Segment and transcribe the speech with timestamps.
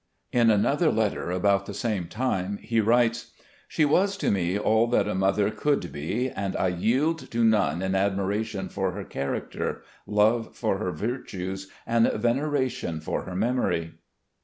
[0.31, 3.33] In another letter about the same time he writes:"
[3.67, 7.83] She was to me all that a mother could be, and I yield to none
[7.83, 13.93] in admiration for her character, love for her virtues, and veneration for her memory."